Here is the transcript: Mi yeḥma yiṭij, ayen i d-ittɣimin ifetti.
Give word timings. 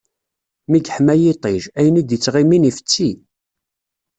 Mi 0.71 0.79
yeḥma 0.85 1.13
yiṭij, 1.21 1.63
ayen 1.79 1.99
i 2.01 2.03
d-ittɣimin 2.03 2.67
ifetti. 2.69 3.09